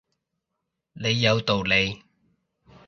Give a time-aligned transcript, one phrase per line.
[0.93, 2.01] 你有道理